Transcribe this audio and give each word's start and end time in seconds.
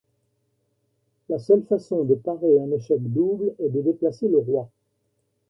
La 1.29 1.37
seule 1.37 1.63
façon 1.67 2.05
de 2.05 2.15
parer 2.15 2.57
un 2.59 2.71
échec 2.71 2.97
double 3.03 3.53
est 3.59 3.69
de 3.69 3.81
déplacer 3.83 4.27
le 4.27 4.39
roi. 4.39 4.71